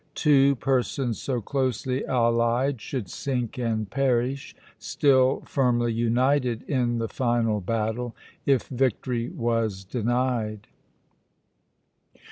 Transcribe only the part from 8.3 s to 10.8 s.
if victory was denied.